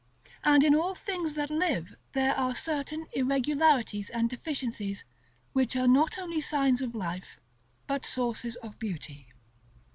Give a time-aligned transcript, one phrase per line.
[0.43, 5.05] And in all things that live there are certain, irregularities and deficiencies
[5.53, 7.39] which are not only signs of life,
[7.85, 9.27] but sources of beauty.